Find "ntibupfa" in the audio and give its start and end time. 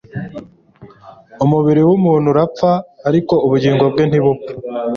4.07-4.51